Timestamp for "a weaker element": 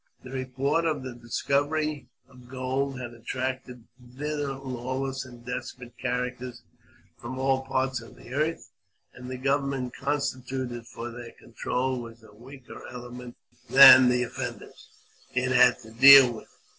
12.23-13.35